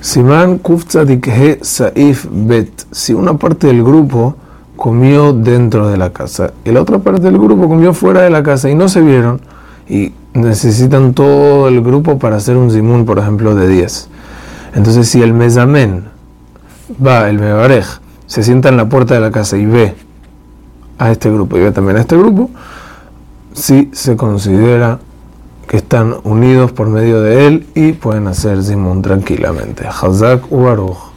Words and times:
Simán 0.00 0.60
He 0.62 1.58
Saif 1.62 2.26
Bet. 2.30 2.86
Si 2.92 3.12
una 3.12 3.34
parte 3.34 3.66
del 3.66 3.82
grupo 3.82 4.36
comió 4.76 5.32
dentro 5.32 5.88
de 5.88 5.96
la 5.96 6.10
casa 6.10 6.52
y 6.64 6.70
la 6.70 6.82
otra 6.82 6.98
parte 6.98 7.22
del 7.22 7.38
grupo 7.38 7.68
comió 7.68 7.92
fuera 7.92 8.22
de 8.22 8.30
la 8.30 8.42
casa 8.42 8.70
y 8.70 8.76
no 8.76 8.88
se 8.88 9.00
vieron 9.00 9.40
y 9.88 10.12
necesitan 10.34 11.14
todo 11.14 11.68
el 11.68 11.82
grupo 11.82 12.18
para 12.18 12.36
hacer 12.36 12.56
un 12.56 12.70
simún, 12.70 13.04
por 13.04 13.18
ejemplo, 13.18 13.54
de 13.54 13.66
10. 13.68 14.08
Entonces, 14.74 15.08
si 15.08 15.20
el 15.22 15.34
mesamen 15.34 16.04
va, 17.04 17.28
el 17.28 17.38
mebarej, 17.38 17.86
se 18.26 18.42
sienta 18.42 18.68
en 18.68 18.76
la 18.76 18.88
puerta 18.88 19.14
de 19.14 19.20
la 19.20 19.30
casa 19.30 19.56
y 19.56 19.66
ve 19.66 19.94
a 20.98 21.10
este 21.10 21.30
grupo 21.30 21.56
y 21.56 21.60
ve 21.60 21.72
también 21.72 21.96
a 21.96 22.00
este 22.00 22.16
grupo, 22.16 22.50
si 23.52 23.90
se 23.92 24.16
considera 24.16 25.00
que 25.68 25.76
están 25.76 26.16
unidos 26.24 26.72
por 26.72 26.88
medio 26.88 27.20
de 27.20 27.46
él 27.46 27.66
y 27.74 27.92
pueden 27.92 28.26
hacer 28.26 28.62
Simón 28.64 29.02
tranquilamente. 29.02 29.86
Hazak 29.86 30.50
Ubaruch. 30.50 31.07